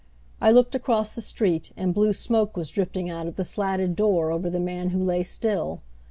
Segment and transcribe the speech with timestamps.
[0.41, 4.31] I looked across the street, and blue smoke was drifting out of the slatted door
[4.31, 5.83] over the man who lay still.